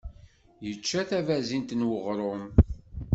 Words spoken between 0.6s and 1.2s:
Yečča